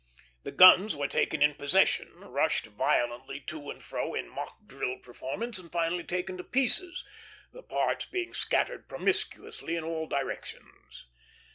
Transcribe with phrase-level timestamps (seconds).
[0.41, 5.59] The guns were taken in possession, rushed violently to and fro in mock drill performance,
[5.59, 7.05] and finally taken to pieces,
[7.53, 11.05] the parts being scattered promiscuously in all directions.